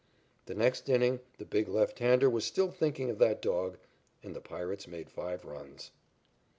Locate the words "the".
0.47-0.55, 1.37-1.45, 4.35-4.41